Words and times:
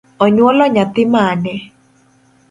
Onyuolo 0.23 0.63
nyathi 0.73 1.03
mane? 1.13 1.53